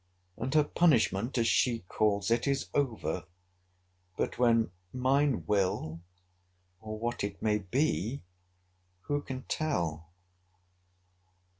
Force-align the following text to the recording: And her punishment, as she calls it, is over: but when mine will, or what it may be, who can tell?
And 0.35 0.51
her 0.55 0.63
punishment, 0.63 1.37
as 1.37 1.45
she 1.47 1.81
calls 1.87 2.31
it, 2.31 2.47
is 2.47 2.69
over: 2.73 3.25
but 4.17 4.39
when 4.39 4.71
mine 4.91 5.43
will, 5.45 6.01
or 6.79 6.97
what 6.97 7.23
it 7.23 7.39
may 7.39 7.59
be, 7.59 8.23
who 9.01 9.21
can 9.21 9.43
tell? 9.43 10.09